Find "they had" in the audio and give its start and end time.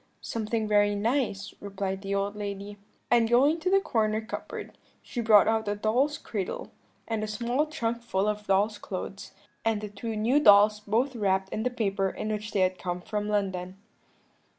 12.51-12.79